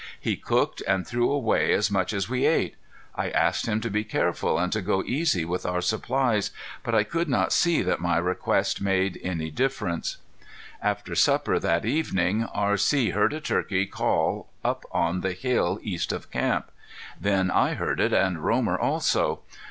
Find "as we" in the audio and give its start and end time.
2.11-2.47